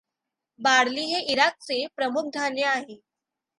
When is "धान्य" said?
2.33-2.65